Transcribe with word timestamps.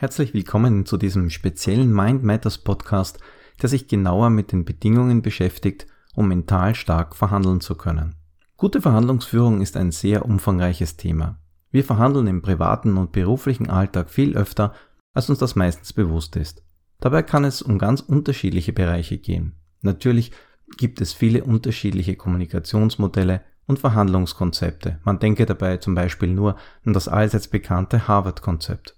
Herzlich 0.00 0.32
willkommen 0.32 0.86
zu 0.86 0.96
diesem 0.96 1.28
speziellen 1.28 1.92
Mind 1.92 2.24
Matters 2.24 2.56
Podcast, 2.56 3.18
der 3.60 3.68
sich 3.68 3.86
genauer 3.86 4.30
mit 4.30 4.50
den 4.50 4.64
Bedingungen 4.64 5.20
beschäftigt, 5.20 5.86
um 6.14 6.26
mental 6.26 6.74
stark 6.74 7.14
verhandeln 7.14 7.60
zu 7.60 7.74
können. 7.74 8.16
Gute 8.56 8.80
Verhandlungsführung 8.80 9.60
ist 9.60 9.76
ein 9.76 9.90
sehr 9.90 10.24
umfangreiches 10.24 10.96
Thema. 10.96 11.38
Wir 11.70 11.84
verhandeln 11.84 12.28
im 12.28 12.40
privaten 12.40 12.96
und 12.96 13.12
beruflichen 13.12 13.68
Alltag 13.68 14.08
viel 14.08 14.38
öfter, 14.38 14.72
als 15.12 15.28
uns 15.28 15.38
das 15.38 15.54
meistens 15.54 15.92
bewusst 15.92 16.34
ist. 16.34 16.64
Dabei 17.00 17.22
kann 17.22 17.44
es 17.44 17.60
um 17.60 17.76
ganz 17.76 18.00
unterschiedliche 18.00 18.72
Bereiche 18.72 19.18
gehen. 19.18 19.56
Natürlich 19.82 20.32
gibt 20.78 21.02
es 21.02 21.12
viele 21.12 21.44
unterschiedliche 21.44 22.16
Kommunikationsmodelle 22.16 23.42
und 23.66 23.78
Verhandlungskonzepte. 23.78 24.98
Man 25.04 25.18
denke 25.18 25.44
dabei 25.44 25.76
zum 25.76 25.94
Beispiel 25.94 26.30
nur 26.30 26.56
an 26.86 26.94
das 26.94 27.06
allseits 27.06 27.48
bekannte 27.48 28.08
Harvard-Konzept. 28.08 28.96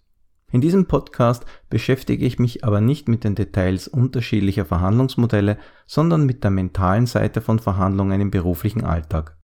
In 0.52 0.60
diesem 0.60 0.84
Podcast 0.86 1.46
beschäftige 1.70 2.26
ich 2.26 2.38
mich 2.38 2.62
aber 2.62 2.82
nicht 2.82 3.08
mit 3.08 3.24
den 3.24 3.34
Details 3.34 3.88
unterschiedlicher 3.88 4.66
Verhandlungsmodelle, 4.66 5.56
sondern 5.86 6.26
mit 6.26 6.44
der 6.44 6.50
mentalen 6.50 7.06
Seite 7.06 7.40
von 7.40 7.58
Verhandlungen 7.58 8.20
im 8.20 8.30
beruflichen 8.30 8.84
Alltag. 8.84 9.38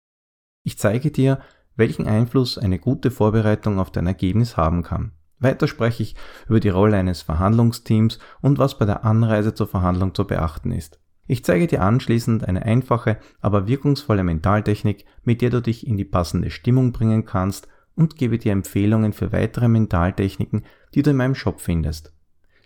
Ich 0.63 0.79
zeige 0.79 1.11
dir, 1.11 1.39
welchen 1.75 2.07
Einfluss 2.07 2.57
eine 2.57 2.79
gute 2.79 3.11
Vorbereitung 3.11 3.77
auf 3.77 3.91
dein 3.91 4.07
Ergebnis 4.07 4.57
haben 4.57 4.81
kann. 4.81 5.11
Weiter 5.37 5.67
spreche 5.67 6.01
ich 6.01 6.15
über 6.47 6.59
die 6.59 6.69
Rolle 6.69 6.97
eines 6.97 7.21
Verhandlungsteams 7.21 8.17
und 8.41 8.57
was 8.57 8.79
bei 8.79 8.85
der 8.85 9.05
Anreise 9.05 9.53
zur 9.53 9.67
Verhandlung 9.67 10.15
zu 10.15 10.25
beachten 10.25 10.71
ist. 10.71 10.99
Ich 11.27 11.45
zeige 11.45 11.67
dir 11.67 11.83
anschließend 11.83 12.47
eine 12.47 12.63
einfache, 12.63 13.17
aber 13.41 13.67
wirkungsvolle 13.67 14.23
Mentaltechnik, 14.23 15.05
mit 15.23 15.43
der 15.43 15.51
du 15.51 15.61
dich 15.61 15.85
in 15.85 15.97
die 15.97 16.05
passende 16.05 16.49
Stimmung 16.49 16.93
bringen 16.93 17.25
kannst 17.25 17.67
und 17.95 18.17
gebe 18.17 18.37
dir 18.37 18.51
Empfehlungen 18.51 19.13
für 19.13 19.31
weitere 19.31 19.67
Mentaltechniken, 19.67 20.65
die 20.93 21.01
du 21.01 21.11
in 21.11 21.17
meinem 21.17 21.35
Shop 21.35 21.61
findest. 21.61 22.13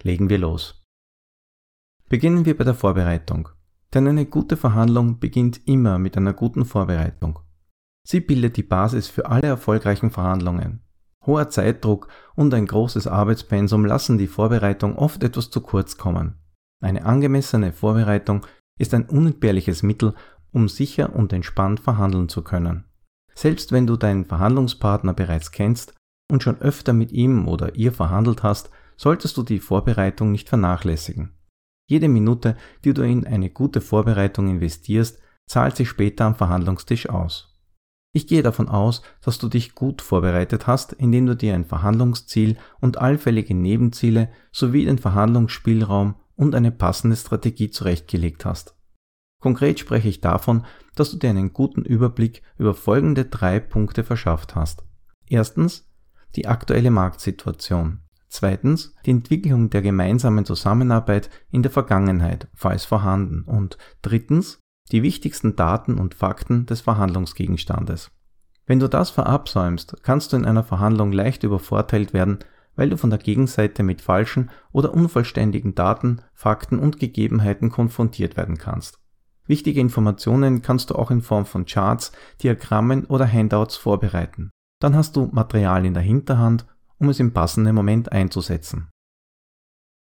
Legen 0.01 0.29
wir 0.29 0.37
los. 0.37 0.81
Beginnen 2.07 2.45
wir 2.45 2.57
bei 2.57 2.63
der 2.63 2.73
Vorbereitung. 2.73 3.49
Denn 3.93 4.07
eine 4.07 4.25
gute 4.25 4.57
Verhandlung 4.57 5.19
beginnt 5.19 5.67
immer 5.67 5.97
mit 5.97 6.15
einer 6.15 6.33
guten 6.33 6.65
Vorbereitung. 6.65 7.39
Sie 8.07 8.19
bildet 8.19 8.57
die 8.57 8.63
Basis 8.63 9.07
für 9.07 9.25
alle 9.27 9.47
erfolgreichen 9.47 10.11
Verhandlungen. 10.11 10.81
Hoher 11.25 11.49
Zeitdruck 11.49 12.07
und 12.35 12.53
ein 12.53 12.65
großes 12.65 13.07
Arbeitspensum 13.07 13.85
lassen 13.85 14.17
die 14.17 14.27
Vorbereitung 14.27 14.97
oft 14.97 15.23
etwas 15.23 15.49
zu 15.49 15.61
kurz 15.61 15.97
kommen. 15.97 16.35
Eine 16.81 17.05
angemessene 17.05 17.73
Vorbereitung 17.73 18.45
ist 18.79 18.93
ein 18.93 19.05
unentbehrliches 19.05 19.83
Mittel, 19.83 20.13
um 20.51 20.69
sicher 20.69 21.15
und 21.15 21.33
entspannt 21.33 21.79
verhandeln 21.79 22.29
zu 22.29 22.43
können. 22.43 22.85
Selbst 23.39 23.71
wenn 23.71 23.87
du 23.87 23.95
deinen 23.95 24.25
Verhandlungspartner 24.25 25.13
bereits 25.13 25.53
kennst 25.53 25.93
und 26.29 26.43
schon 26.43 26.59
öfter 26.59 26.91
mit 26.91 27.13
ihm 27.13 27.47
oder 27.47 27.73
ihr 27.75 27.93
verhandelt 27.93 28.43
hast, 28.43 28.69
solltest 28.97 29.37
du 29.37 29.43
die 29.43 29.61
Vorbereitung 29.61 30.33
nicht 30.33 30.49
vernachlässigen. 30.49 31.31
Jede 31.89 32.09
Minute, 32.09 32.57
die 32.83 32.93
du 32.93 33.01
in 33.01 33.25
eine 33.25 33.49
gute 33.49 33.79
Vorbereitung 33.79 34.49
investierst, 34.49 35.21
zahlt 35.47 35.77
sich 35.77 35.87
später 35.87 36.25
am 36.25 36.35
Verhandlungstisch 36.35 37.07
aus. 37.07 37.57
Ich 38.13 38.27
gehe 38.27 38.43
davon 38.43 38.67
aus, 38.67 39.03
dass 39.21 39.37
du 39.37 39.47
dich 39.47 39.73
gut 39.73 40.01
vorbereitet 40.01 40.67
hast, 40.67 40.91
indem 40.91 41.25
du 41.25 41.37
dir 41.37 41.55
ein 41.55 41.63
Verhandlungsziel 41.63 42.57
und 42.81 42.97
allfällige 42.97 43.55
Nebenziele 43.55 44.33
sowie 44.51 44.83
den 44.83 44.97
Verhandlungsspielraum 44.97 46.15
und 46.35 46.55
eine 46.55 46.73
passende 46.73 47.15
Strategie 47.15 47.69
zurechtgelegt 47.69 48.43
hast. 48.43 48.75
Konkret 49.39 49.79
spreche 49.79 50.09
ich 50.09 50.21
davon, 50.21 50.65
dass 50.95 51.11
du 51.11 51.17
dir 51.17 51.29
einen 51.29 51.53
guten 51.53 51.83
Überblick 51.83 52.43
über 52.57 52.73
folgende 52.73 53.25
drei 53.25 53.59
Punkte 53.59 54.03
verschafft 54.03 54.55
hast. 54.55 54.83
Erstens 55.27 55.89
die 56.35 56.47
aktuelle 56.47 56.91
Marktsituation. 56.91 58.01
Zweitens 58.27 58.93
die 59.05 59.11
Entwicklung 59.11 59.69
der 59.69 59.81
gemeinsamen 59.81 60.45
Zusammenarbeit 60.45 61.29
in 61.49 61.63
der 61.63 61.71
Vergangenheit, 61.71 62.47
falls 62.53 62.85
vorhanden. 62.85 63.43
Und 63.43 63.77
drittens 64.01 64.59
die 64.91 65.03
wichtigsten 65.03 65.55
Daten 65.55 65.97
und 65.97 66.13
Fakten 66.13 66.65
des 66.65 66.81
Verhandlungsgegenstandes. 66.81 68.11
Wenn 68.65 68.79
du 68.79 68.87
das 68.87 69.09
verabsäumst, 69.09 70.03
kannst 70.03 70.31
du 70.31 70.37
in 70.37 70.45
einer 70.45 70.63
Verhandlung 70.63 71.11
leicht 71.11 71.43
übervorteilt 71.43 72.13
werden, 72.13 72.39
weil 72.75 72.89
du 72.89 72.97
von 72.97 73.09
der 73.09 73.19
Gegenseite 73.19 73.81
mit 73.83 74.01
falschen 74.01 74.51
oder 74.71 74.93
unvollständigen 74.93 75.73
Daten, 75.73 76.21
Fakten 76.33 76.77
und 76.77 76.99
Gegebenheiten 76.99 77.71
konfrontiert 77.71 78.37
werden 78.37 78.57
kannst. 78.57 78.98
Wichtige 79.49 79.81
Informationen 79.81 80.61
kannst 80.61 80.91
du 80.91 80.95
auch 80.95 81.09
in 81.09 81.23
Form 81.23 81.43
von 81.43 81.65
Charts, 81.65 82.11
Diagrammen 82.43 83.05
oder 83.05 83.27
Handouts 83.29 83.77
vorbereiten. 83.77 84.51
Dann 84.79 84.95
hast 84.95 85.15
du 85.15 85.27
Material 85.31 85.87
in 85.87 85.95
der 85.95 86.03
Hinterhand, 86.03 86.67
um 86.99 87.09
es 87.09 87.19
im 87.19 87.33
passenden 87.33 87.73
Moment 87.73 88.11
einzusetzen. 88.11 88.89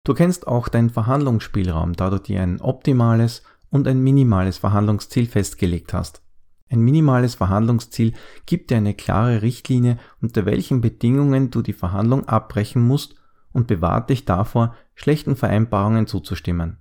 Du 0.04 0.14
kennst 0.14 0.48
auch 0.48 0.66
deinen 0.66 0.90
Verhandlungsspielraum, 0.90 1.92
da 1.92 2.10
du 2.10 2.18
dir 2.18 2.42
ein 2.42 2.60
optimales 2.60 3.44
und 3.70 3.86
ein 3.86 4.00
minimales 4.00 4.58
Verhandlungsziel 4.58 5.26
festgelegt 5.26 5.94
hast. 5.94 6.22
Ein 6.68 6.80
minimales 6.80 7.36
Verhandlungsziel 7.36 8.14
gibt 8.46 8.70
dir 8.70 8.78
eine 8.78 8.94
klare 8.94 9.42
Richtlinie, 9.42 9.98
unter 10.20 10.44
welchen 10.44 10.80
Bedingungen 10.80 11.52
du 11.52 11.62
die 11.62 11.72
Verhandlung 11.72 12.26
abbrechen 12.26 12.84
musst 12.84 13.14
und 13.52 13.68
bewahrt 13.68 14.10
dich 14.10 14.24
davor, 14.24 14.74
schlechten 14.96 15.36
Vereinbarungen 15.36 16.08
zuzustimmen. 16.08 16.78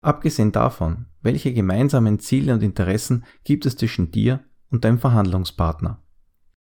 Abgesehen 0.00 0.52
davon, 0.52 1.06
welche 1.24 1.52
gemeinsamen 1.52 2.20
Ziele 2.20 2.52
und 2.54 2.62
Interessen 2.62 3.24
gibt 3.42 3.66
es 3.66 3.76
zwischen 3.76 4.12
dir 4.12 4.44
und 4.70 4.84
deinem 4.84 4.98
Verhandlungspartner? 4.98 6.00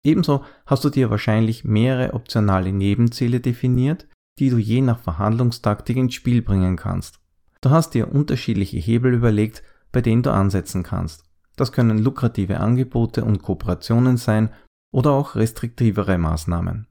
Ebenso 0.03 0.43
hast 0.65 0.83
du 0.83 0.89
dir 0.89 1.09
wahrscheinlich 1.09 1.63
mehrere 1.63 2.13
optionale 2.13 2.73
Nebenziele 2.73 3.39
definiert, 3.39 4.07
die 4.39 4.49
du 4.49 4.57
je 4.57 4.81
nach 4.81 4.99
Verhandlungstaktik 4.99 5.97
ins 5.97 6.13
Spiel 6.13 6.41
bringen 6.41 6.77
kannst. 6.77 7.19
Du 7.61 7.69
hast 7.69 7.93
dir 7.93 8.11
unterschiedliche 8.11 8.77
Hebel 8.77 9.13
überlegt, 9.13 9.63
bei 9.91 10.01
denen 10.01 10.23
du 10.23 10.31
ansetzen 10.31 10.83
kannst. 10.83 11.25
Das 11.55 11.71
können 11.71 11.97
lukrative 11.97 12.59
Angebote 12.59 13.25
und 13.25 13.41
Kooperationen 13.41 14.17
sein 14.17 14.49
oder 14.91 15.11
auch 15.11 15.35
restriktivere 15.35 16.17
Maßnahmen. 16.17 16.87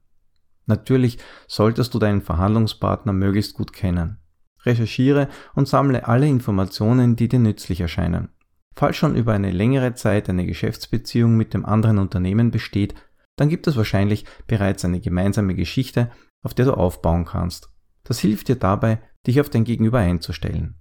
Natürlich 0.67 1.17
solltest 1.47 1.93
du 1.93 1.99
deinen 1.99 2.21
Verhandlungspartner 2.21 3.11
möglichst 3.11 3.55
gut 3.55 3.73
kennen. 3.73 4.19
Recherchiere 4.65 5.29
und 5.55 5.67
sammle 5.67 6.07
alle 6.07 6.27
Informationen, 6.27 7.15
die 7.15 7.27
dir 7.27 7.39
nützlich 7.39 7.81
erscheinen. 7.81 8.29
Falls 8.75 8.95
schon 8.95 9.15
über 9.15 9.33
eine 9.33 9.51
längere 9.51 9.93
Zeit 9.93 10.29
eine 10.29 10.45
Geschäftsbeziehung 10.45 11.35
mit 11.35 11.53
dem 11.53 11.65
anderen 11.65 11.97
Unternehmen 11.97 12.51
besteht, 12.51 12.95
dann 13.35 13.49
gibt 13.49 13.67
es 13.67 13.77
wahrscheinlich 13.77 14.25
bereits 14.47 14.85
eine 14.85 14.99
gemeinsame 14.99 15.55
Geschichte, 15.55 16.11
auf 16.43 16.53
der 16.53 16.65
du 16.65 16.73
aufbauen 16.73 17.25
kannst. 17.25 17.69
Das 18.03 18.19
hilft 18.19 18.47
dir 18.47 18.55
dabei, 18.55 18.99
dich 19.27 19.41
auf 19.41 19.49
dein 19.49 19.63
Gegenüber 19.63 19.99
einzustellen. 19.99 20.75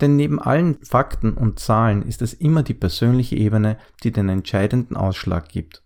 Denn 0.00 0.16
neben 0.16 0.40
allen 0.40 0.82
Fakten 0.82 1.34
und 1.34 1.58
Zahlen 1.58 2.02
ist 2.02 2.22
es 2.22 2.32
immer 2.32 2.62
die 2.62 2.74
persönliche 2.74 3.36
Ebene, 3.36 3.78
die 4.02 4.12
den 4.12 4.28
entscheidenden 4.28 4.96
Ausschlag 4.96 5.48
gibt. 5.48 5.82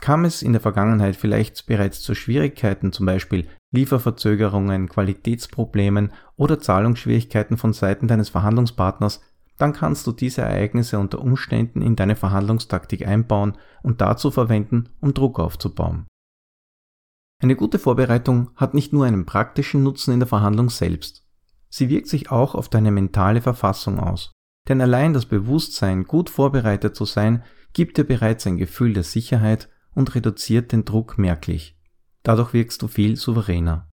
Kam 0.00 0.24
es 0.24 0.42
in 0.42 0.52
der 0.52 0.60
Vergangenheit 0.60 1.16
vielleicht 1.16 1.66
bereits 1.66 2.00
zu 2.00 2.14
Schwierigkeiten, 2.14 2.92
zum 2.92 3.06
Beispiel 3.06 3.48
Lieferverzögerungen, 3.72 4.88
Qualitätsproblemen 4.88 6.12
oder 6.36 6.58
Zahlungsschwierigkeiten 6.58 7.56
von 7.56 7.72
Seiten 7.72 8.08
deines 8.08 8.28
Verhandlungspartners, 8.28 9.20
dann 9.58 9.72
kannst 9.72 10.06
du 10.06 10.12
diese 10.12 10.42
Ereignisse 10.42 10.98
unter 10.98 11.20
Umständen 11.20 11.82
in 11.82 11.96
deine 11.96 12.16
Verhandlungstaktik 12.16 13.06
einbauen 13.06 13.58
und 13.82 14.00
dazu 14.00 14.30
verwenden, 14.30 14.88
um 15.00 15.14
Druck 15.14 15.40
aufzubauen. 15.40 16.06
Eine 17.42 17.56
gute 17.56 17.78
Vorbereitung 17.78 18.50
hat 18.56 18.74
nicht 18.74 18.92
nur 18.92 19.04
einen 19.04 19.26
praktischen 19.26 19.82
Nutzen 19.82 20.12
in 20.12 20.20
der 20.20 20.28
Verhandlung 20.28 20.70
selbst, 20.70 21.24
sie 21.68 21.88
wirkt 21.88 22.08
sich 22.08 22.30
auch 22.30 22.54
auf 22.54 22.68
deine 22.68 22.90
mentale 22.90 23.40
Verfassung 23.40 24.00
aus. 24.00 24.32
Denn 24.68 24.80
allein 24.80 25.12
das 25.12 25.26
Bewusstsein, 25.26 26.04
gut 26.04 26.30
vorbereitet 26.30 26.94
zu 26.94 27.04
sein, 27.04 27.42
gibt 27.72 27.96
dir 27.96 28.04
bereits 28.04 28.46
ein 28.46 28.58
Gefühl 28.58 28.92
der 28.92 29.02
Sicherheit 29.02 29.68
und 29.98 30.14
reduziert 30.14 30.70
den 30.70 30.84
Druck 30.84 31.18
merklich. 31.18 31.76
Dadurch 32.22 32.52
wirkst 32.52 32.80
du 32.82 32.86
viel 32.86 33.16
souveräner. 33.16 33.90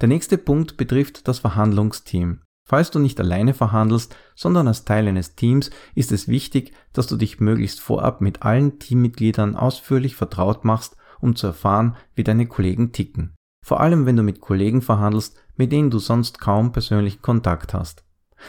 Der 0.00 0.06
nächste 0.08 0.38
Punkt 0.38 0.76
betrifft 0.76 1.26
das 1.26 1.40
Verhandlungsteam. 1.40 2.42
Falls 2.68 2.92
du 2.92 3.00
nicht 3.00 3.18
alleine 3.18 3.52
verhandelst, 3.52 4.14
sondern 4.36 4.68
als 4.68 4.84
Teil 4.84 5.08
eines 5.08 5.34
Teams, 5.34 5.72
ist 5.96 6.12
es 6.12 6.28
wichtig, 6.28 6.72
dass 6.92 7.08
du 7.08 7.16
dich 7.16 7.40
möglichst 7.40 7.80
vorab 7.80 8.20
mit 8.20 8.42
allen 8.42 8.78
Teammitgliedern 8.78 9.56
ausführlich 9.56 10.14
vertraut 10.14 10.64
machst, 10.64 10.96
um 11.20 11.34
zu 11.34 11.48
erfahren, 11.48 11.96
wie 12.14 12.22
deine 12.22 12.46
Kollegen 12.46 12.92
ticken. 12.92 13.34
Vor 13.66 13.80
allem, 13.80 14.06
wenn 14.06 14.16
du 14.16 14.22
mit 14.22 14.40
Kollegen 14.40 14.82
verhandelst, 14.82 15.36
mit 15.56 15.72
denen 15.72 15.90
du 15.90 15.98
sonst 15.98 16.38
kaum 16.38 16.70
persönlichen 16.70 17.22
Kontakt 17.22 17.74
hast. 17.74 18.04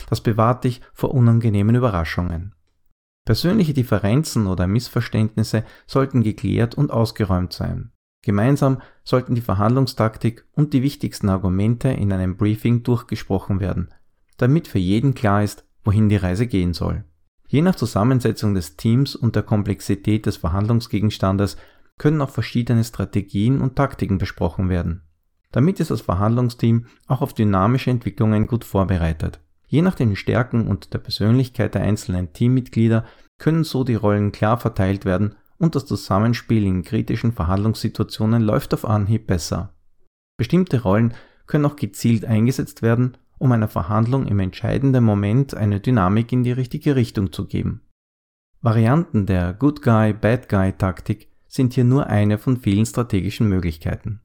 Das 0.08 0.22
bewahrt 0.22 0.66
dich 0.66 0.82
vor 0.94 1.16
unangenehmen 1.16 1.76
Überraschungen. 1.76 2.54
Persönliche 3.26 3.74
Differenzen 3.74 4.48
oder 4.48 4.66
Missverständnisse 4.66 5.64
sollten 5.86 6.24
geklärt 6.24 6.76
und 6.76 6.92
ausgeräumt 6.92 7.54
sein. 7.54 7.92
Gemeinsam 8.24 8.82
sollten 9.04 9.36
die 9.36 9.42
Verhandlungstaktik 9.42 10.46
und 10.54 10.74
die 10.74 10.84
wichtigsten 10.84 11.30
Argumente 11.30 11.90
in 11.90 12.12
einem 12.14 12.38
Briefing 12.38 12.84
durchgesprochen 12.84 13.60
werden, 13.60 13.90
damit 14.38 14.68
für 14.68 14.80
jeden 14.80 15.14
klar 15.14 15.44
ist, 15.44 15.66
wohin 15.84 16.10
die 16.10 16.18
Reise 16.18 16.48
gehen 16.48 16.74
soll. 16.74 17.04
Je 17.48 17.62
nach 17.62 17.76
Zusammensetzung 17.76 18.54
des 18.54 18.78
Teams 18.78 19.16
und 19.16 19.36
der 19.36 19.44
Komplexität 19.44 20.26
des 20.26 20.38
Verhandlungsgegenstandes 20.38 21.58
können 21.98 22.22
auch 22.22 22.30
verschiedene 22.30 22.84
Strategien 22.84 23.62
und 23.62 23.76
Taktiken 23.76 24.18
besprochen 24.18 24.70
werden. 24.70 25.04
damit 25.52 25.80
ist 25.80 25.92
das 25.92 26.02
Verhandlungsteam 26.02 26.86
auch 27.08 27.22
auf 27.22 27.34
dynamische 27.34 27.92
Entwicklungen 27.92 28.48
gut 28.48 28.64
vorbereitet. 28.64 29.42
Je 29.72 29.82
nach 29.82 29.96
den 29.96 30.18
Stärken 30.18 30.68
und 30.68 30.94
der 30.94 31.00
Persönlichkeit 31.00 31.76
der 31.76 31.84
einzelnen 31.84 32.34
Teammitglieder 32.34 33.06
können 33.38 33.64
so 33.64 33.86
die 33.86 33.96
Rollen 33.96 34.34
klar 34.34 34.60
verteilt 34.60 35.06
werden 35.06 35.36
und 35.58 35.76
das 35.76 35.86
Zusammenspiel 35.86 36.66
in 36.66 36.84
kritischen 36.84 37.32
Verhandlungssituationen 37.32 38.42
läuft 38.42 38.74
auf 38.74 38.84
Anhieb 38.84 39.28
besser. 39.28 39.74
Bestimmte 40.38 40.82
Rollen 40.82 41.14
können 41.48 41.66
auch 41.66 41.78
gezielt 41.78 42.26
eingesetzt 42.26 42.82
werden, 42.82 43.16
um 43.38 43.54
einer 43.54 43.70
Verhandlung 43.70 44.28
im 44.28 44.40
entscheidenden 44.40 45.06
Moment 45.06 45.56
eine 45.56 45.80
Dynamik 45.80 46.34
in 46.34 46.44
die 46.44 46.52
richtige 46.52 46.98
Richtung 46.98 47.32
zu 47.32 47.48
geben. 47.48 47.88
Varianten 48.60 49.26
der 49.26 49.54
Good 49.54 49.84
Guy, 49.84 50.12
Bad 50.12 50.50
Guy 50.50 50.74
Taktik 50.74 51.30
sind 51.48 51.76
hier 51.76 51.86
nur 51.86 52.08
eine 52.08 52.38
von 52.38 52.58
vielen 52.58 52.86
strategischen 52.86 53.48
Möglichkeiten. 53.48 54.20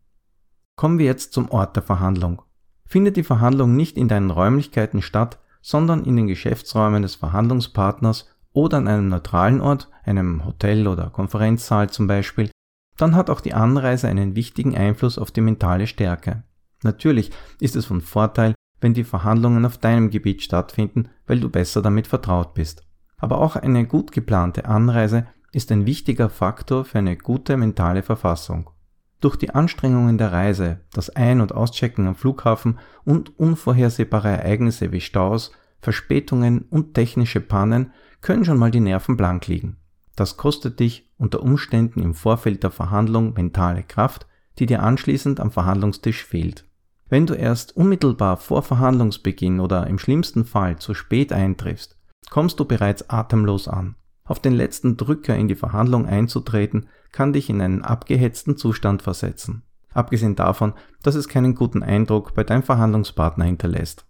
Kommen 0.74 0.98
wir 0.98 1.06
jetzt 1.06 1.32
zum 1.32 1.48
Ort 1.52 1.76
der 1.76 1.84
Verhandlung. 1.84 2.42
Findet 2.86 3.16
die 3.16 3.24
Verhandlung 3.24 3.76
nicht 3.76 3.96
in 3.96 4.08
deinen 4.08 4.30
Räumlichkeiten 4.30 5.02
statt, 5.02 5.38
sondern 5.60 6.04
in 6.04 6.16
den 6.16 6.28
Geschäftsräumen 6.28 7.02
des 7.02 7.16
Verhandlungspartners 7.16 8.28
oder 8.52 8.78
an 8.78 8.88
einem 8.88 9.08
neutralen 9.08 9.60
Ort, 9.60 9.90
einem 10.04 10.44
Hotel 10.46 10.86
oder 10.86 11.10
Konferenzsaal 11.10 11.90
zum 11.90 12.06
Beispiel, 12.06 12.50
dann 12.96 13.14
hat 13.14 13.28
auch 13.28 13.40
die 13.40 13.52
Anreise 13.52 14.08
einen 14.08 14.36
wichtigen 14.36 14.76
Einfluss 14.76 15.18
auf 15.18 15.30
die 15.30 15.40
mentale 15.42 15.86
Stärke. 15.86 16.44
Natürlich 16.82 17.30
ist 17.60 17.76
es 17.76 17.84
von 17.84 18.00
Vorteil, 18.00 18.54
wenn 18.80 18.94
die 18.94 19.04
Verhandlungen 19.04 19.64
auf 19.66 19.78
deinem 19.78 20.10
Gebiet 20.10 20.42
stattfinden, 20.42 21.08
weil 21.26 21.40
du 21.40 21.48
besser 21.48 21.82
damit 21.82 22.06
vertraut 22.06 22.54
bist. 22.54 22.84
Aber 23.18 23.38
auch 23.38 23.56
eine 23.56 23.86
gut 23.86 24.12
geplante 24.12 24.66
Anreise 24.66 25.26
ist 25.52 25.72
ein 25.72 25.86
wichtiger 25.86 26.28
Faktor 26.28 26.84
für 26.84 26.98
eine 26.98 27.16
gute 27.16 27.56
mentale 27.56 28.02
Verfassung. 28.02 28.70
Durch 29.20 29.36
die 29.36 29.50
Anstrengungen 29.50 30.18
der 30.18 30.32
Reise, 30.32 30.80
das 30.92 31.10
Ein- 31.10 31.40
und 31.40 31.54
Auschecken 31.54 32.06
am 32.06 32.14
Flughafen 32.14 32.78
und 33.04 33.38
unvorhersehbare 33.38 34.28
Ereignisse 34.28 34.92
wie 34.92 35.00
Staus, 35.00 35.52
Verspätungen 35.80 36.66
und 36.70 36.94
technische 36.94 37.40
Pannen 37.40 37.92
können 38.20 38.44
schon 38.44 38.58
mal 38.58 38.70
die 38.70 38.80
Nerven 38.80 39.16
blank 39.16 39.46
liegen. 39.46 39.76
Das 40.16 40.36
kostet 40.36 40.80
dich 40.80 41.10
unter 41.18 41.42
Umständen 41.42 42.02
im 42.02 42.14
Vorfeld 42.14 42.62
der 42.62 42.70
Verhandlung 42.70 43.34
mentale 43.34 43.82
Kraft, 43.82 44.26
die 44.58 44.66
dir 44.66 44.82
anschließend 44.82 45.40
am 45.40 45.50
Verhandlungstisch 45.50 46.24
fehlt. 46.24 46.64
Wenn 47.08 47.26
du 47.26 47.34
erst 47.34 47.76
unmittelbar 47.76 48.36
vor 48.36 48.62
Verhandlungsbeginn 48.62 49.60
oder 49.60 49.86
im 49.86 49.98
schlimmsten 49.98 50.44
Fall 50.44 50.78
zu 50.78 50.94
spät 50.94 51.32
eintriffst, 51.32 51.96
kommst 52.30 52.58
du 52.58 52.64
bereits 52.64 53.08
atemlos 53.08 53.68
an. 53.68 53.94
Auf 54.26 54.40
den 54.40 54.52
letzten 54.52 54.96
Drücker 54.96 55.36
in 55.36 55.48
die 55.48 55.54
Verhandlung 55.54 56.06
einzutreten, 56.06 56.88
kann 57.12 57.32
dich 57.32 57.48
in 57.48 57.60
einen 57.60 57.82
abgehetzten 57.82 58.56
Zustand 58.56 59.02
versetzen. 59.02 59.62
Abgesehen 59.92 60.36
davon, 60.36 60.74
dass 61.02 61.14
es 61.14 61.28
keinen 61.28 61.54
guten 61.54 61.82
Eindruck 61.82 62.34
bei 62.34 62.44
deinem 62.44 62.62
Verhandlungspartner 62.62 63.46
hinterlässt. 63.46 64.04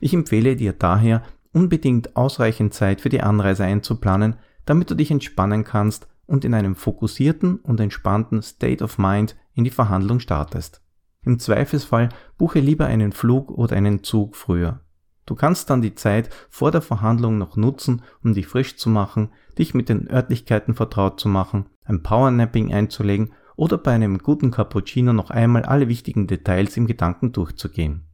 Ich 0.00 0.14
empfehle 0.14 0.56
dir 0.56 0.72
daher, 0.72 1.22
unbedingt 1.52 2.16
ausreichend 2.16 2.74
Zeit 2.74 3.00
für 3.00 3.08
die 3.08 3.20
Anreise 3.20 3.64
einzuplanen, 3.64 4.36
damit 4.64 4.90
du 4.90 4.94
dich 4.94 5.10
entspannen 5.10 5.64
kannst 5.64 6.08
und 6.26 6.44
in 6.44 6.54
einem 6.54 6.74
fokussierten 6.74 7.56
und 7.56 7.78
entspannten 7.78 8.42
State 8.42 8.82
of 8.82 8.98
Mind 8.98 9.36
in 9.54 9.64
die 9.64 9.70
Verhandlung 9.70 10.18
startest. 10.18 10.82
Im 11.24 11.38
Zweifelsfall 11.38 12.08
buche 12.36 12.58
lieber 12.58 12.86
einen 12.86 13.12
Flug 13.12 13.50
oder 13.50 13.76
einen 13.76 14.02
Zug 14.02 14.34
früher. 14.34 14.80
Du 15.24 15.34
kannst 15.34 15.70
dann 15.70 15.82
die 15.82 15.94
Zeit 15.94 16.30
vor 16.50 16.70
der 16.70 16.82
Verhandlung 16.82 17.38
noch 17.38 17.56
nutzen, 17.56 18.02
um 18.24 18.34
dich 18.34 18.46
frisch 18.46 18.76
zu 18.76 18.90
machen, 18.90 19.30
dich 19.58 19.74
mit 19.74 19.88
den 19.88 20.10
Örtlichkeiten 20.10 20.74
vertraut 20.74 21.20
zu 21.20 21.28
machen, 21.28 21.66
ein 21.84 22.02
Powernapping 22.02 22.72
einzulegen 22.72 23.32
oder 23.56 23.78
bei 23.78 23.92
einem 23.92 24.18
guten 24.18 24.50
Cappuccino 24.50 25.12
noch 25.12 25.30
einmal 25.30 25.64
alle 25.64 25.88
wichtigen 25.88 26.26
Details 26.26 26.76
im 26.76 26.86
Gedanken 26.86 27.32
durchzugehen. 27.32 28.06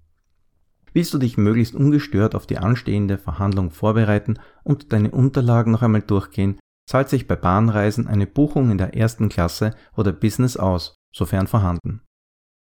Willst 0.93 1.14
du 1.14 1.19
dich 1.19 1.37
möglichst 1.37 1.75
ungestört 1.75 2.34
auf 2.34 2.46
die 2.46 2.58
anstehende 2.58 3.19
Verhandlung 3.19 3.70
vorbereiten 3.70 4.38
und 4.64 4.93
deine 4.93 5.11
Unterlagen 5.11 5.72
noch 5.72 5.82
einmal 5.82 6.02
durchgehen, 6.02 6.58
zahlt 6.87 7.08
sich 7.08 7.26
bei 7.26 7.37
Bahnreisen 7.37 8.06
eine 8.06 8.26
Buchung 8.26 8.70
in 8.70 8.78
der 8.78 8.94
ersten 8.96 9.28
Klasse 9.28 9.75
oder 9.96 10.12
Business 10.12 10.56
aus, 10.56 10.96
sofern 11.14 11.46
vorhanden. 11.46 12.02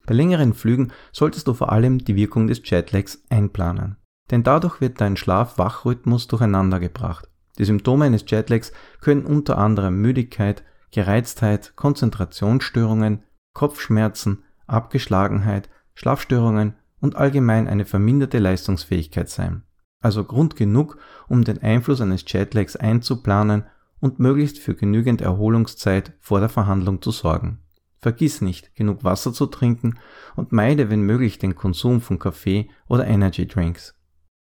Bei 0.06 0.14
längeren 0.14 0.54
Flügen 0.54 0.92
solltest 1.12 1.48
du 1.48 1.54
vor 1.54 1.72
allem 1.72 2.00
die 2.00 2.16
Wirkung 2.16 2.48
des 2.48 2.62
Jetlags 2.64 3.24
einplanen, 3.30 3.98
denn 4.32 4.44
dadurch 4.44 4.82
wird 4.82 5.02
dein 5.02 5.18
Schlaf-Wach-Rhythmus 5.18 6.28
durcheinander 6.28 6.80
gebracht. 6.80 7.30
Die 7.58 7.66
Symptome 7.66 8.06
eines 8.06 8.26
Jetlags 8.28 8.72
können 9.02 9.26
unter 9.26 9.58
anderem 9.58 10.02
Müdigkeit, 10.02 10.64
Gereiztheit, 10.92 11.76
Konzentrationsstörungen, 11.76 13.24
Kopfschmerzen, 13.54 14.44
Abgeschlagenheit, 14.66 15.70
Schlafstörungen 15.94 16.76
und 17.00 17.16
allgemein 17.16 17.68
eine 17.68 17.86
verminderte 17.86 18.40
Leistungsfähigkeit 18.40 19.30
sein. 19.30 19.64
Also 20.02 20.24
Grund 20.24 20.56
genug, 20.56 20.98
um 21.28 21.44
den 21.44 21.62
Einfluss 21.62 22.02
eines 22.02 22.26
Jetlags 22.28 22.76
einzuplanen 22.76 23.66
und 24.00 24.20
möglichst 24.20 24.60
für 24.60 24.76
genügend 24.76 25.22
Erholungszeit 25.22 26.14
vor 26.20 26.40
der 26.40 26.50
Verhandlung 26.50 27.02
zu 27.02 27.12
sorgen. 27.12 27.60
Vergiss 28.00 28.42
nicht, 28.42 28.76
genug 28.76 29.04
Wasser 29.06 29.32
zu 29.32 29.46
trinken 29.46 29.98
und 30.36 30.52
meide 30.52 30.90
wenn 30.90 31.04
möglich 31.04 31.40
den 31.40 31.56
Konsum 31.56 32.02
von 32.02 32.20
Kaffee 32.20 32.70
oder 32.88 33.08
Energy 33.08 33.48
Drinks. 33.48 33.96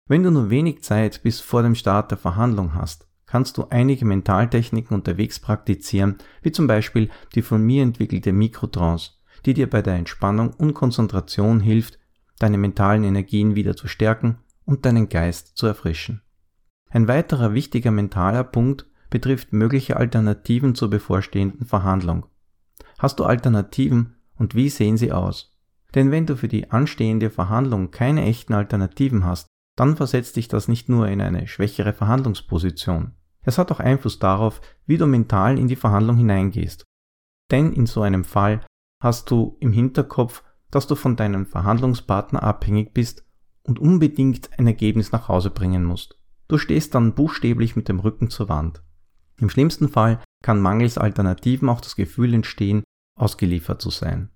Wenn 0.09 0.23
du 0.23 0.31
nur 0.31 0.51
wenig 0.51 0.83
Zeit 0.83 1.23
bis 1.25 1.41
vor 1.41 1.63
dem 1.63 1.75
Start 1.75 2.13
der 2.13 2.19
Verhandlung 2.19 2.75
hast, 2.75 3.09
kannst 3.27 3.59
du 3.59 3.67
einige 3.71 4.05
Mentaltechniken 4.05 4.97
unterwegs 4.97 5.41
praktizieren, 5.41 6.19
wie 6.43 6.53
zum 6.53 6.69
Beispiel 6.69 7.11
die 7.35 7.43
von 7.43 7.61
mir 7.63 7.83
entwickelte 7.83 8.33
Mikrotrance, 8.33 9.13
die 9.45 9.55
dir 9.55 9.69
bei 9.69 9.83
der 9.83 9.95
Entspannung 9.95 10.51
und 10.55 10.75
Konzentration 10.75 11.59
hilft, 11.59 11.99
deine 12.39 12.57
mentalen 12.57 13.03
Energien 13.03 13.57
wieder 13.57 13.75
zu 13.75 13.89
stärken 13.89 14.39
und 14.65 14.87
deinen 14.87 15.09
Geist 15.09 15.57
zu 15.57 15.67
erfrischen. 15.67 16.23
Ein 16.89 17.09
weiterer 17.09 17.53
wichtiger 17.53 17.91
mentaler 17.91 18.45
Punkt 18.45 18.87
betrifft 19.11 19.53
mögliche 19.53 19.97
Alternativen 19.97 20.77
zur 20.77 20.89
bevorstehenden 20.89 21.67
Verhandlung. 21.67 22.27
Hast 22.99 23.19
du 23.19 23.25
Alternativen 23.25 24.15
und 24.37 24.55
wie 24.55 24.69
sehen 24.69 24.97
sie 24.97 25.11
aus? 25.13 25.53
Denn 25.95 26.11
wenn 26.11 26.27
du 26.27 26.37
für 26.37 26.49
die 26.49 26.71
anstehende 26.71 27.31
Verhandlung 27.31 27.91
keine 27.91 28.25
echten 28.25 28.55
Alternativen 28.55 29.25
hast, 29.25 29.49
dann 29.77 29.97
versetzt 29.97 30.37
dich 30.37 30.49
das 30.49 30.69
nicht 30.69 30.89
nur 30.89 31.09
in 31.09 31.21
eine 31.21 31.47
schwächere 31.47 31.93
Verhandlungsposition. 31.93 33.13
Es 33.43 33.59
hat 33.59 33.71
auch 33.71 33.79
Einfluss 33.79 34.19
darauf, 34.19 34.61
wie 34.87 34.99
du 34.99 35.07
mental 35.07 35.59
in 35.59 35.69
die 35.69 35.77
Verhandlung 35.77 36.17
hineingehst. 36.17 36.85
Denn 37.51 37.73
in 37.73 37.87
so 37.87 38.03
einem 38.03 38.25
Fall 38.25 38.65
hast 39.01 39.31
du 39.31 39.57
im 39.61 39.73
Hinterkopf, 39.73 40.43
dass 40.71 40.87
du 40.87 40.97
von 40.97 41.15
deinem 41.15 41.47
Verhandlungspartner 41.47 42.43
abhängig 42.43 42.93
bist 42.93 43.25
und 43.63 43.79
unbedingt 43.79 44.51
ein 44.59 44.67
Ergebnis 44.67 45.13
nach 45.13 45.29
Hause 45.29 45.51
bringen 45.51 45.85
musst. 45.85 46.19
Du 46.49 46.59
stehst 46.59 46.95
dann 46.95 47.15
buchstäblich 47.15 47.77
mit 47.77 47.89
dem 47.89 48.01
Rücken 48.01 48.31
zur 48.31 48.49
Wand. 48.49 48.83
Im 49.39 49.51
schlimmsten 49.51 49.89
Fall 49.89 50.21
kann 50.43 50.61
mangels 50.61 50.99
Alternativen 50.99 51.69
auch 51.69 51.81
das 51.81 51.97
Gefühl 51.97 52.35
entstehen, 52.35 52.83
ausgeliefert 53.19 53.83
zu 53.83 53.91
sein. 53.91 54.31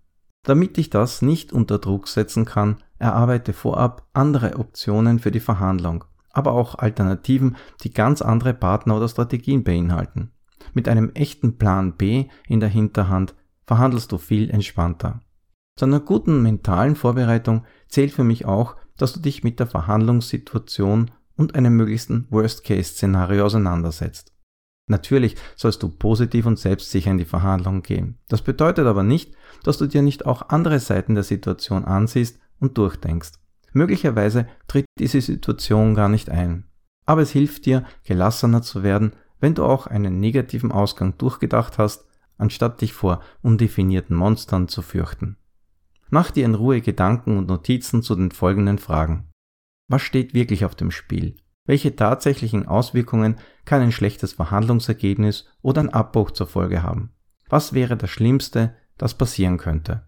Damit 0.45 0.79
ich 0.79 0.91
das 0.91 1.23
nicht 1.23 1.53
unter 1.53 1.79
Druck 1.79 2.09
setzen 2.09 2.45
kann, 2.45 2.83
erarbeite 3.01 3.53
vorab 3.53 4.07
andere 4.13 4.59
Optionen 4.59 5.19
für 5.19 5.31
die 5.31 5.41
Verhandlung, 5.41 6.05
aber 6.31 6.53
auch 6.53 6.77
Alternativen, 6.77 7.57
die 7.83 7.93
ganz 7.93 8.23
andere 8.23 8.55
Partner 8.55 8.97
oder 8.97 9.09
Strategien 9.09 9.65
beinhalten. 9.65 10.31
Mit 10.75 10.89
einem 10.89 11.11
echten 11.15 11.59
Plan 11.59 11.97
B 11.97 12.27
in 12.47 12.61
der 12.61 12.69
Hinterhand 12.69 13.35
verhandelst 13.67 14.13
du 14.13 14.19
viel 14.19 14.51
entspannter. 14.51 15.21
Zu 15.77 15.87
einer 15.87 16.01
guten 16.01 16.43
mentalen 16.43 16.95
Vorbereitung 16.95 17.65
zählt 17.89 18.13
für 18.13 18.25
mich 18.25 18.45
auch, 18.45 18.77
dass 18.97 19.15
du 19.15 19.21
dich 19.21 19.43
mit 19.43 19.59
der 19.59 19.67
Verhandlungssituation 19.67 21.11
und 21.37 21.55
einem 21.55 21.75
möglichsten 21.77 22.27
Worst-Case-Szenario 22.31 23.47
auseinandersetzt. 23.47 24.35
Natürlich 24.89 25.37
sollst 25.57 25.83
du 25.83 25.89
positiv 25.89 26.47
und 26.47 26.59
selbstsicher 26.59 27.13
in 27.13 27.19
die 27.19 27.25
Verhandlungen 27.25 27.83
gehen. 27.83 28.19
Das 28.29 28.43
bedeutet 28.43 28.87
aber 28.87 29.05
nicht, 29.05 29.33
dass 29.63 29.79
du 29.79 29.87
dir 29.87 30.03
nicht 30.03 30.27
auch 30.27 30.49
andere 30.51 30.81
Seiten 30.81 31.15
der 31.15 31.25
Situation 31.25 31.85
ansiehst 31.85 32.41
und 32.61 32.79
durchdenkst. 32.79 33.33
Möglicherweise 33.73 34.47
tritt 34.69 34.87
diese 34.99 35.21
Situation 35.21 35.95
gar 35.95 36.09
nicht 36.09 36.31
ein. 36.31 36.65
Aber 37.07 37.23
es 37.23 37.31
hilft 37.31 37.67
dir, 37.67 37.85
gelassener 38.05 38.63
zu 38.63 38.83
werden, 38.83 39.13
wenn 39.41 39.55
du 39.55 39.65
auch 39.65 39.87
einen 39.87 40.21
negativen 40.21 40.71
Ausgang 40.71 41.17
durchgedacht 41.19 41.79
hast, 41.79 42.07
anstatt 42.37 42.81
dich 42.81 42.93
vor 42.93 43.21
undefinierten 43.43 44.17
Monstern 44.17 44.69
zu 44.69 44.83
fürchten. 44.83 45.37
Mach 46.09 46.31
dir 46.31 46.45
in 46.45 46.55
Ruhe 46.55 46.81
Gedanken 46.81 47.39
und 47.39 47.49
Notizen 47.49 48.03
zu 48.03 48.17
den 48.17 48.33
folgenden 48.33 48.79
Fragen. 48.79 49.29
Was 49.89 50.03
steht 50.03 50.35
wirklich 50.35 50.65
auf 50.65 50.75
dem 50.75 50.91
Spiel? 50.91 51.37
Welche 51.67 51.95
tatsächlichen 51.95 52.67
Auswirkungen 52.67 53.37
kann 53.65 53.83
ein 53.83 53.93
schlechtes 53.93 54.33
Verhandlungsergebnis 54.33 55.47
oder 55.63 55.83
ein 55.83 55.91
Abbruch 55.91 56.33
zur 56.33 56.47
Folge 56.47 56.83
haben? 56.83 57.13
Was 57.49 57.73
wäre 57.73 57.97
das 57.97 58.11
Schlimmste, 58.11 58.75
das 58.99 59.15
passieren 59.15 59.59
könnte? 59.59 60.07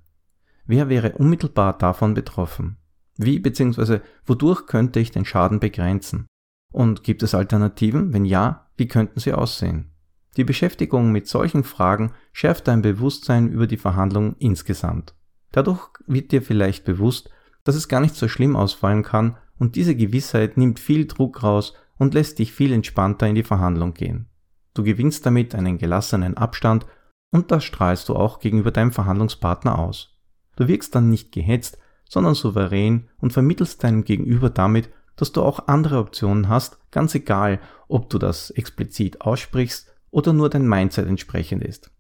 Wer 0.67 0.89
wäre 0.89 1.13
unmittelbar 1.13 1.77
davon 1.77 2.15
betroffen? 2.15 2.77
Wie 3.17 3.39
bzw. 3.39 4.01
wodurch 4.25 4.67
könnte 4.67 5.01
ich 5.01 5.11
den 5.11 5.25
Schaden 5.25 5.61
begrenzen? 5.61 6.27
Und 6.73 7.05
gibt 7.05 7.23
es 7.23 7.35
Alternativen? 7.35 8.13
Wenn 8.13 8.25
ja, 8.25 8.71
wie 8.77 8.89
könnten 8.89 9.21
sie 9.21 9.33
aussehen? 9.33 9.93
Die 10.37 10.45
Beschäftigung 10.45 11.13
mit 11.13 11.27
solchen 11.27 11.63
Fragen 11.63 12.13
schärft 12.33 12.69
dein 12.69 12.81
Bewusstsein 12.81 13.49
über 13.49 13.67
die 13.67 13.77
Verhandlungen 13.77 14.35
insgesamt. 14.39 15.15
Dadurch 15.51 15.91
wird 16.07 16.33
dir 16.33 16.41
vielleicht 16.41 16.85
bewusst, 16.85 17.29
dass 17.65 17.75
es 17.75 17.89
gar 17.89 18.01
nicht 18.01 18.15
so 18.15 18.29
schlimm 18.29 18.57
ausfallen 18.57 19.03
kann 19.03 19.37
und 19.59 19.77
diese 19.77 19.95
Gewissheit 19.95 20.57
nimmt 20.57 20.81
viel 20.81 21.07
Druck 21.07 21.43
raus 21.43 21.75
und 21.99 22.15
lässt 22.15 22.39
dich 22.39 22.53
viel 22.53 22.73
entspannter 22.73 23.29
in 23.29 23.35
die 23.35 23.43
Verhandlung 23.43 23.93
gehen. 23.93 24.29
Du 24.75 24.83
gewinnst 24.83 25.27
damit 25.27 25.55
einen 25.55 25.77
gelassenen 25.77 26.37
Abstand 26.37 26.87
und 27.31 27.51
das 27.51 27.65
strahlst 27.65 28.09
du 28.09 28.17
auch 28.17 28.41
gegenüber 28.41 28.71
deinem 28.71 28.93
Verhandlungspartner 28.93 29.79
aus. 29.79 30.12
Du 30.57 30.69
wirkst 30.69 30.95
dann 30.95 31.11
nicht 31.11 31.33
gehetzt, 31.33 31.79
sondern 32.09 32.35
souverän 32.35 33.09
und 33.19 33.33
vermittelst 33.33 33.83
deinem 33.83 34.05
Gegenüber 34.05 34.51
damit, 34.51 34.91
dass 35.17 35.33
du 35.33 35.43
auch 35.43 35.69
andere 35.69 35.99
Optionen 35.99 36.49
hast, 36.49 36.79
ganz 36.91 37.15
egal, 37.15 37.61
ob 37.89 38.11
du 38.11 38.19
das 38.19 38.51
explizit 38.51 39.21
aussprichst 39.21 39.93
oder 40.11 40.33
nur 40.33 40.51
dein 40.51 40.69
Mindset 40.69 41.07
entsprechend 41.07 41.63
ist. 41.63 41.91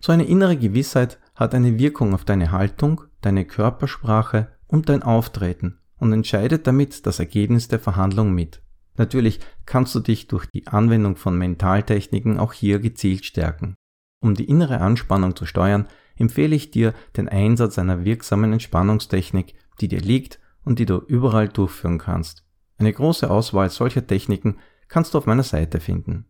So 0.00 0.12
eine 0.12 0.24
innere 0.24 0.56
Gewissheit 0.56 1.18
hat 1.34 1.54
eine 1.54 1.78
Wirkung 1.78 2.14
auf 2.14 2.24
deine 2.24 2.52
Haltung, 2.52 3.02
deine 3.22 3.46
Körpersprache 3.46 4.48
und 4.66 4.88
dein 4.88 5.02
Auftreten 5.02 5.78
und 5.96 6.12
entscheidet 6.12 6.66
damit 6.66 7.06
das 7.06 7.18
Ergebnis 7.18 7.68
der 7.68 7.80
Verhandlung 7.80 8.34
mit. 8.34 8.60
Natürlich 8.96 9.40
kannst 9.66 9.94
du 9.94 10.00
dich 10.00 10.28
durch 10.28 10.46
die 10.46 10.66
Anwendung 10.66 11.16
von 11.16 11.36
Mentaltechniken 11.36 12.38
auch 12.38 12.52
hier 12.52 12.78
gezielt 12.80 13.24
stärken. 13.24 13.74
Um 14.20 14.34
die 14.34 14.44
innere 14.44 14.80
Anspannung 14.80 15.34
zu 15.34 15.46
steuern, 15.46 15.86
empfehle 16.16 16.54
ich 16.54 16.70
dir 16.70 16.94
den 17.16 17.28
Einsatz 17.28 17.78
einer 17.78 18.04
wirksamen 18.04 18.52
Entspannungstechnik, 18.52 19.54
die 19.80 19.88
dir 19.88 20.00
liegt 20.00 20.40
und 20.64 20.78
die 20.78 20.86
du 20.86 20.98
überall 20.98 21.48
durchführen 21.48 21.98
kannst. 21.98 22.44
Eine 22.78 22.92
große 22.92 23.30
Auswahl 23.30 23.70
solcher 23.70 24.06
Techniken 24.06 24.58
kannst 24.88 25.14
du 25.14 25.18
auf 25.18 25.26
meiner 25.26 25.42
Seite 25.42 25.80
finden. 25.80 26.26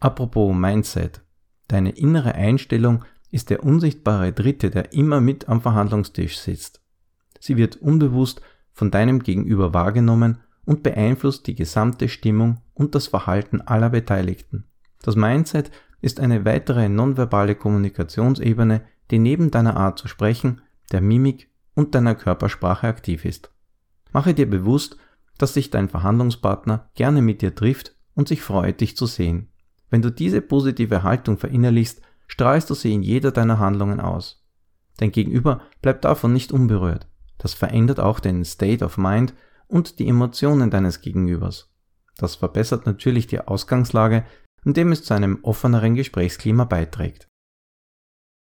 Apropos 0.00 0.54
Mindset. 0.54 1.22
Deine 1.68 1.90
innere 1.90 2.34
Einstellung 2.34 3.04
ist 3.30 3.50
der 3.50 3.64
unsichtbare 3.64 4.32
Dritte, 4.32 4.70
der 4.70 4.92
immer 4.92 5.20
mit 5.20 5.48
am 5.48 5.60
Verhandlungstisch 5.60 6.38
sitzt. 6.38 6.82
Sie 7.40 7.56
wird 7.56 7.76
unbewusst 7.76 8.42
von 8.72 8.90
deinem 8.90 9.20
Gegenüber 9.20 9.74
wahrgenommen 9.74 10.38
und 10.64 10.82
beeinflusst 10.82 11.46
die 11.46 11.54
gesamte 11.54 12.08
Stimmung 12.08 12.60
und 12.74 12.94
das 12.94 13.06
Verhalten 13.06 13.60
aller 13.60 13.90
Beteiligten. 13.90 14.64
Das 15.02 15.16
Mindset 15.16 15.70
ist 16.00 16.20
eine 16.20 16.44
weitere 16.44 16.88
nonverbale 16.88 17.54
Kommunikationsebene, 17.54 18.82
die 19.14 19.20
neben 19.20 19.52
deiner 19.52 19.76
Art 19.76 19.96
zu 19.96 20.08
sprechen, 20.08 20.60
der 20.90 21.00
Mimik 21.00 21.48
und 21.76 21.94
deiner 21.94 22.16
Körpersprache 22.16 22.88
aktiv 22.88 23.24
ist. 23.24 23.52
Mache 24.12 24.34
dir 24.34 24.50
bewusst, 24.50 24.96
dass 25.38 25.54
sich 25.54 25.70
dein 25.70 25.88
Verhandlungspartner 25.88 26.90
gerne 26.96 27.22
mit 27.22 27.40
dir 27.40 27.54
trifft 27.54 27.94
und 28.16 28.26
sich 28.26 28.42
freut, 28.42 28.80
dich 28.80 28.96
zu 28.96 29.06
sehen. 29.06 29.52
Wenn 29.88 30.02
du 30.02 30.10
diese 30.10 30.40
positive 30.40 31.04
Haltung 31.04 31.38
verinnerlichst, 31.38 32.02
strahlst 32.26 32.68
du 32.70 32.74
sie 32.74 32.92
in 32.92 33.04
jeder 33.04 33.30
deiner 33.30 33.60
Handlungen 33.60 34.00
aus. 34.00 34.44
Dein 34.96 35.12
Gegenüber 35.12 35.60
bleibt 35.80 36.04
davon 36.04 36.32
nicht 36.32 36.50
unberührt. 36.50 37.06
Das 37.38 37.54
verändert 37.54 38.00
auch 38.00 38.18
den 38.18 38.44
State 38.44 38.84
of 38.84 38.98
Mind 38.98 39.32
und 39.68 40.00
die 40.00 40.08
Emotionen 40.08 40.70
deines 40.70 41.02
Gegenübers. 41.02 41.72
Das 42.16 42.34
verbessert 42.34 42.84
natürlich 42.84 43.28
die 43.28 43.38
Ausgangslage, 43.38 44.24
indem 44.64 44.90
es 44.90 45.04
zu 45.04 45.14
einem 45.14 45.38
offeneren 45.42 45.94
Gesprächsklima 45.94 46.64
beiträgt. 46.64 47.28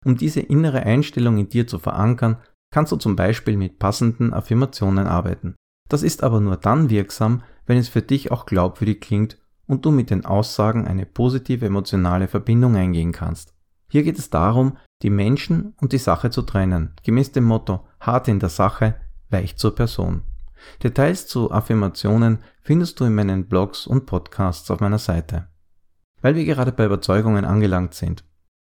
Um 0.05 0.17
diese 0.17 0.39
innere 0.39 0.83
Einstellung 0.83 1.37
in 1.37 1.49
dir 1.49 1.67
zu 1.67 1.79
verankern, 1.79 2.37
kannst 2.71 2.91
du 2.91 2.95
zum 2.95 3.15
Beispiel 3.15 3.57
mit 3.57 3.79
passenden 3.79 4.33
Affirmationen 4.33 5.07
arbeiten. 5.07 5.55
Das 5.89 6.03
ist 6.03 6.23
aber 6.23 6.39
nur 6.39 6.57
dann 6.57 6.89
wirksam, 6.89 7.43
wenn 7.65 7.77
es 7.77 7.89
für 7.89 8.01
dich 8.01 8.31
auch 8.31 8.45
glaubwürdig 8.45 9.01
klingt 9.01 9.37
und 9.65 9.85
du 9.85 9.91
mit 9.91 10.09
den 10.09 10.25
Aussagen 10.25 10.87
eine 10.87 11.05
positive 11.05 11.65
emotionale 11.65 12.27
Verbindung 12.27 12.75
eingehen 12.75 13.11
kannst. 13.11 13.53
Hier 13.91 14.03
geht 14.03 14.19
es 14.19 14.29
darum, 14.29 14.77
die 15.01 15.09
Menschen 15.09 15.73
und 15.81 15.93
die 15.93 15.97
Sache 15.97 16.29
zu 16.29 16.43
trennen, 16.43 16.93
gemäß 17.03 17.31
dem 17.31 17.45
Motto 17.45 17.87
hart 17.99 18.27
in 18.27 18.39
der 18.39 18.49
Sache, 18.49 18.95
weich 19.29 19.57
zur 19.57 19.73
Person. 19.73 20.23
Details 20.83 21.27
zu 21.27 21.51
Affirmationen 21.51 22.39
findest 22.61 22.99
du 22.99 23.05
in 23.05 23.15
meinen 23.15 23.47
Blogs 23.47 23.87
und 23.87 24.05
Podcasts 24.05 24.69
auf 24.69 24.79
meiner 24.79 24.99
Seite. 24.99 25.47
Weil 26.21 26.35
wir 26.35 26.45
gerade 26.45 26.71
bei 26.71 26.85
Überzeugungen 26.85 27.45
angelangt 27.45 27.93
sind. 27.93 28.25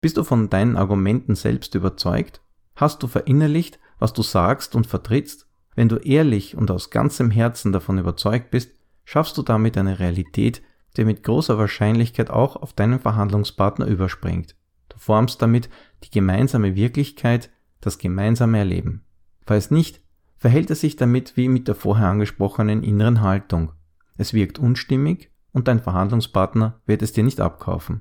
Bist 0.00 0.16
du 0.16 0.24
von 0.24 0.48
deinen 0.48 0.76
Argumenten 0.76 1.34
selbst 1.34 1.74
überzeugt? 1.74 2.40
Hast 2.74 3.02
du 3.02 3.06
verinnerlicht, 3.06 3.78
was 3.98 4.14
du 4.14 4.22
sagst 4.22 4.74
und 4.74 4.86
vertrittst? 4.86 5.46
Wenn 5.74 5.90
du 5.90 5.96
ehrlich 5.96 6.56
und 6.56 6.70
aus 6.70 6.90
ganzem 6.90 7.30
Herzen 7.30 7.70
davon 7.70 7.98
überzeugt 7.98 8.50
bist, 8.50 8.72
schaffst 9.04 9.36
du 9.36 9.42
damit 9.42 9.76
eine 9.76 9.98
Realität, 9.98 10.62
die 10.96 11.04
mit 11.04 11.22
großer 11.22 11.58
Wahrscheinlichkeit 11.58 12.30
auch 12.30 12.56
auf 12.56 12.72
deinen 12.72 12.98
Verhandlungspartner 12.98 13.86
überspringt. 13.86 14.56
Du 14.88 14.96
formst 14.98 15.42
damit 15.42 15.68
die 16.02 16.10
gemeinsame 16.10 16.74
Wirklichkeit, 16.76 17.50
das 17.82 17.98
gemeinsame 17.98 18.58
Erleben. 18.58 19.04
Falls 19.46 19.70
nicht, 19.70 20.00
verhält 20.38 20.70
es 20.70 20.80
sich 20.80 20.96
damit 20.96 21.36
wie 21.36 21.48
mit 21.48 21.68
der 21.68 21.74
vorher 21.74 22.08
angesprochenen 22.08 22.82
inneren 22.82 23.20
Haltung. 23.20 23.72
Es 24.16 24.32
wirkt 24.32 24.58
unstimmig 24.58 25.30
und 25.52 25.68
dein 25.68 25.80
Verhandlungspartner 25.80 26.80
wird 26.86 27.02
es 27.02 27.12
dir 27.12 27.24
nicht 27.24 27.40
abkaufen. 27.40 28.00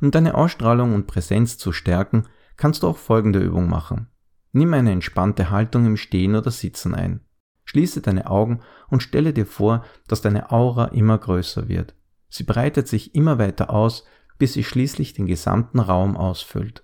Um 0.00 0.10
deine 0.10 0.34
Ausstrahlung 0.34 0.94
und 0.94 1.06
Präsenz 1.06 1.56
zu 1.58 1.72
stärken, 1.72 2.24
kannst 2.56 2.82
du 2.82 2.88
auch 2.88 2.98
folgende 2.98 3.40
Übung 3.40 3.68
machen. 3.68 4.08
Nimm 4.52 4.72
eine 4.74 4.92
entspannte 4.92 5.50
Haltung 5.50 5.86
im 5.86 5.96
Stehen 5.96 6.34
oder 6.36 6.50
Sitzen 6.50 6.94
ein. 6.94 7.20
Schließe 7.64 8.02
deine 8.02 8.30
Augen 8.30 8.60
und 8.88 9.02
stelle 9.02 9.32
dir 9.32 9.46
vor, 9.46 9.84
dass 10.06 10.20
deine 10.20 10.52
Aura 10.52 10.86
immer 10.86 11.18
größer 11.18 11.68
wird. 11.68 11.94
Sie 12.28 12.44
breitet 12.44 12.88
sich 12.88 13.14
immer 13.14 13.38
weiter 13.38 13.70
aus, 13.70 14.04
bis 14.38 14.52
sie 14.52 14.64
schließlich 14.64 15.14
den 15.14 15.26
gesamten 15.26 15.80
Raum 15.80 16.16
ausfüllt. 16.16 16.82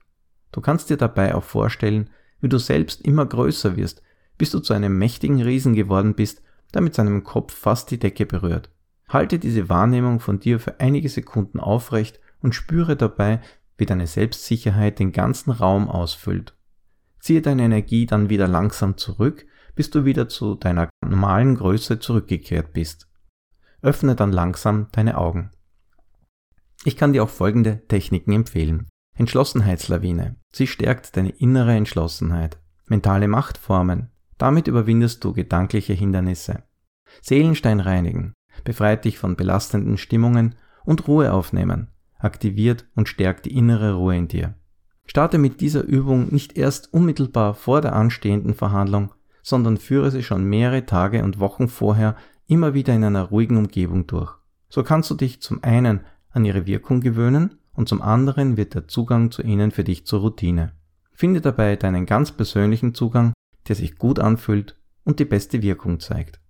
Du 0.53 0.61
kannst 0.61 0.91
dir 0.91 0.97
dabei 0.97 1.35
auch 1.35 1.45
vorstellen, 1.45 2.11
wie 2.41 2.49
du 2.49 2.59
selbst 2.59 3.03
immer 3.03 3.27
größer 3.27 3.77
wirst, 3.77 4.03
bis 4.39 4.51
du 4.51 4.61
zu 4.61 4.73
einem 4.73 4.99
mächtigen 4.99 5.43
Riesen 5.43 5.75
geworden 5.75 6.15
bist, 6.15 6.43
der 6.73 6.81
mit 6.81 6.95
seinem 6.95 7.25
Kopf 7.25 7.55
fast 7.55 7.91
die 7.91 7.99
Decke 7.99 8.27
berührt. 8.27 8.71
Halte 9.09 9.39
diese 9.39 9.69
Wahrnehmung 9.69 10.21
von 10.21 10.41
dir 10.41 10.61
für 10.61 10.81
einige 10.81 11.09
Sekunden 11.09 11.61
aufrecht 11.61 12.21
und 12.43 12.55
spüre 12.55 12.97
dabei, 12.97 13.41
wie 13.77 13.87
deine 13.87 14.07
Selbstsicherheit 14.07 14.99
den 14.99 15.13
ganzen 15.13 15.51
Raum 15.51 15.89
ausfüllt. 15.89 16.55
Ziehe 17.19 17.43
deine 17.43 17.63
Energie 17.65 18.07
dann 18.07 18.31
wieder 18.31 18.49
langsam 18.49 18.97
zurück, 18.97 19.47
bis 19.75 19.91
du 19.91 20.05
wieder 20.05 20.29
zu 20.29 20.55
deiner 20.55 20.89
normalen 21.05 21.57
Größe 21.57 21.99
zurückgekehrt 21.99 22.73
bist. 22.73 23.09
Öffne 23.83 24.15
dann 24.15 24.33
langsam 24.33 24.89
deine 24.93 25.17
Augen. 25.17 25.51
Ich 26.85 26.97
kann 26.97 27.13
dir 27.13 27.23
auch 27.23 27.31
folgende 27.31 27.87
Techniken 27.89 28.33
empfehlen. 28.33 28.89
Entschlossenheitslawine. 29.17 30.37
Sie 30.55 30.67
stärkt 30.67 31.17
deine 31.17 31.31
innere 31.31 31.75
Entschlossenheit. 31.75 32.59
Mentale 32.87 33.29
Machtformen. 33.29 34.11
Damit 34.39 34.67
überwindest 34.67 35.23
du 35.25 35.35
gedankliche 35.35 35.93
Hindernisse. 35.93 36.63
Seelenstein 37.21 37.81
reinigen, 37.81 38.35
befreit 38.65 39.05
dich 39.05 39.19
von 39.19 39.37
belastenden 39.37 39.99
Stimmungen 39.99 40.55
und 40.85 41.07
Ruhe 41.07 41.33
aufnehmen, 41.33 41.91
aktiviert 42.21 42.87
und 42.95 43.09
stärkt 43.09 43.47
die 43.47 43.57
innere 43.57 43.95
Ruhe 43.95 44.17
in 44.17 44.29
dir. 44.29 44.55
Starte 45.07 45.39
mit 45.39 45.61
dieser 45.61 45.83
Übung 45.83 46.29
nicht 46.33 46.57
erst 46.57 46.93
unmittelbar 46.93 47.55
vor 47.55 47.81
der 47.81 47.95
anstehenden 47.95 48.55
Verhandlung, 48.55 49.13
sondern 49.43 49.77
führe 49.77 50.11
sie 50.11 50.23
schon 50.23 50.45
mehrere 50.45 50.87
Tage 50.87 51.25
und 51.25 51.41
Wochen 51.41 51.69
vorher 51.69 52.17
immer 52.47 52.75
wieder 52.75 52.95
in 52.95 53.05
einer 53.05 53.25
ruhigen 53.25 53.57
Umgebung 53.57 54.07
durch. 54.07 54.33
So 54.69 54.83
kannst 54.83 55.11
du 55.11 55.15
dich 55.15 55.43
zum 55.43 55.65
einen 55.65 56.01
an 56.31 56.45
ihre 56.45 56.67
Wirkung 56.67 57.01
gewöhnen 57.01 57.57
und 57.73 57.89
zum 57.89 58.03
anderen 58.03 58.57
wird 58.57 58.75
der 58.75 58.87
Zugang 58.87 59.31
zu 59.31 59.43
ihnen 59.43 59.71
für 59.73 59.85
dich 59.85 60.07
zur 60.07 60.21
Routine. 60.21 60.73
Finde 61.13 61.41
dabei 61.41 61.77
deinen 61.77 62.07
ganz 62.07 62.33
persönlichen 62.33 62.95
Zugang 62.95 63.33
der 63.69 63.77
sich 63.77 63.97
gut 63.97 64.19
anfühlt 64.19 64.77
und 65.05 65.21
die 65.21 65.25
beste 65.25 65.63
Wirkung 65.63 66.01
zeigt. 66.01 66.41